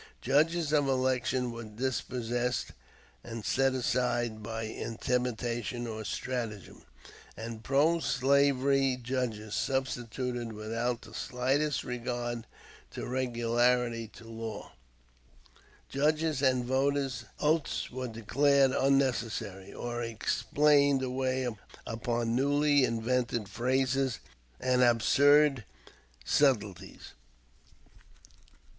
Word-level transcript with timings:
Judges 0.23 0.73
of 0.73 0.87
election 0.87 1.51
were 1.51 1.63
dispossessed 1.63 2.71
and 3.23 3.45
set 3.45 3.75
aside 3.75 4.41
by 4.41 4.63
intimidation 4.63 5.85
or 5.85 6.03
stratagem, 6.03 6.81
and 7.37 7.61
pro 7.63 7.99
slavery 7.99 8.97
judges 8.99 9.53
substituted 9.53 10.53
without 10.53 11.03
the 11.03 11.13
slightest 11.13 11.83
regard 11.83 12.47
to 12.89 13.05
regularity 13.05 14.09
or 14.21 14.25
law; 14.25 14.71
judges' 15.87 16.41
and 16.41 16.65
voters' 16.65 17.25
oaths 17.39 17.91
were 17.91 18.07
declared 18.07 18.71
unnecessary, 18.71 19.71
or 19.71 20.01
explained 20.01 21.03
away 21.03 21.47
upon 21.85 22.35
newly 22.35 22.83
invented 22.85 23.47
phrases 23.47 24.17
and 24.59 24.81
absurd 24.81 25.63
subtleties. 26.25 27.11